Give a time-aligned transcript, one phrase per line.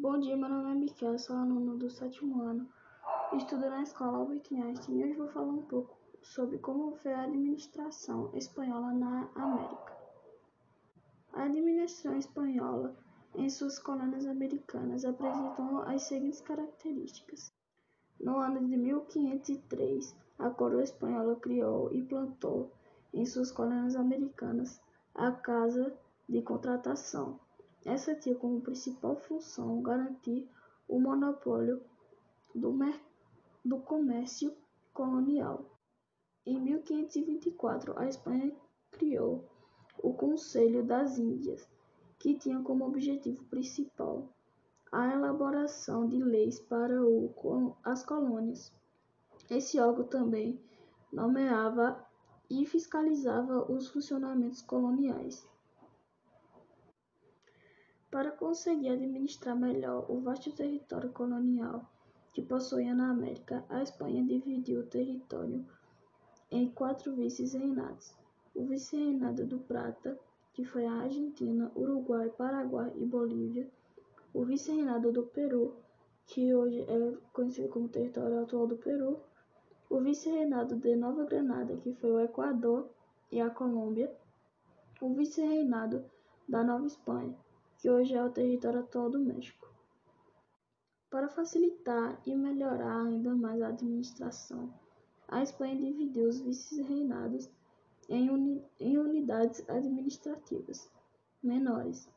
[0.00, 2.68] Bom dia, meu nome é Miquel, sou aluno do sétimo ano,
[3.32, 7.24] estudo na escola Albert Einstein e hoje vou falar um pouco sobre como foi a
[7.24, 9.96] administração espanhola na América.
[11.32, 12.96] A administração espanhola
[13.34, 17.52] em suas colônias americanas apresentou as seguintes características.
[18.20, 22.70] No ano de 1503, a coroa espanhola criou e plantou
[23.12, 24.80] em suas colônias americanas
[25.12, 25.92] a Casa
[26.28, 27.40] de Contratação,
[27.88, 30.46] essa tinha como principal função garantir
[30.86, 31.82] o monopólio
[32.54, 32.78] do,
[33.64, 34.54] do comércio
[34.92, 35.64] colonial.
[36.44, 38.54] Em 1524, a Espanha
[38.90, 39.48] criou
[40.02, 41.66] o Conselho das Índias,
[42.18, 44.28] que tinha como objetivo principal
[44.92, 48.70] a elaboração de leis para o, as colônias.
[49.48, 50.60] Esse órgão também
[51.10, 52.06] nomeava
[52.50, 55.48] e fiscalizava os funcionamentos coloniais.
[58.10, 61.86] Para conseguir administrar melhor o vasto território colonial
[62.32, 65.62] que possuía na América, a Espanha dividiu o território
[66.50, 68.14] em quatro vice-reinados.
[68.54, 70.18] O vice-reinado do Prata,
[70.54, 73.68] que foi a Argentina, Uruguai, Paraguai e Bolívia.
[74.32, 75.76] O vice-reinado do Peru,
[76.26, 79.20] que hoje é conhecido como território atual do Peru.
[79.90, 82.88] O vice-reinado de Nova Granada, que foi o Equador
[83.30, 84.10] e a Colômbia.
[84.98, 86.04] O vice-reinado
[86.48, 87.36] da Nova Espanha,
[87.78, 89.72] que hoje é o território atual do México.
[91.08, 94.74] Para facilitar e melhorar ainda mais a administração,
[95.28, 97.48] a Espanha dividiu os vice-reinados
[98.08, 100.90] em, uni em unidades administrativas
[101.42, 102.08] menores.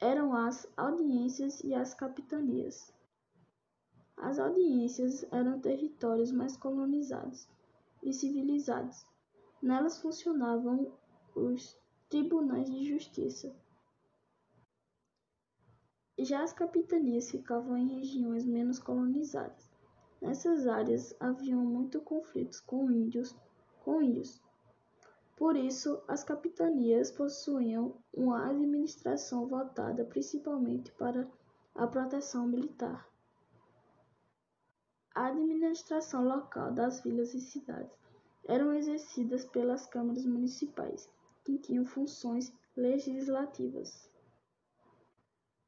[0.00, 2.92] Eram as audiências e as capitanias.
[4.16, 7.48] As audiências eram territórios mais colonizados
[8.02, 9.06] e civilizados.
[9.62, 10.92] Nelas funcionavam
[11.34, 11.76] os
[12.08, 13.54] tribunais de justiça,
[16.18, 19.70] já as capitanias ficavam em regiões menos colonizadas.
[20.20, 23.36] Nessas áreas haviam muitos conflitos com índios,
[23.84, 24.40] com índios.
[25.36, 31.28] Por isso, as capitanias possuíam uma administração voltada principalmente para
[31.74, 33.08] a proteção militar.
[35.14, 37.92] A administração local das vilas e cidades
[38.46, 41.08] eram exercidas pelas câmaras municipais,
[41.44, 44.08] que tinham funções legislativas.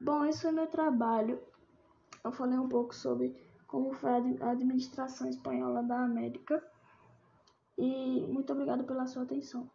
[0.00, 1.42] Bom, esse foi meu trabalho.
[2.22, 3.34] Eu falei um pouco sobre
[3.66, 6.62] como foi a administração espanhola da América.
[7.78, 9.70] E muito obrigado pela sua atenção.